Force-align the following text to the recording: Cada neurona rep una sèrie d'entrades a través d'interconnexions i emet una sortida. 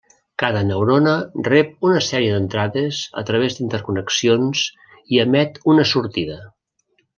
Cada 0.43 0.61
neurona 0.69 1.11
rep 1.47 1.85
una 1.89 1.99
sèrie 2.05 2.31
d'entrades 2.37 3.03
a 3.23 3.25
través 3.29 3.59
d'interconnexions 3.59 4.65
i 5.17 5.23
emet 5.27 5.63
una 5.75 5.89
sortida. 5.95 6.43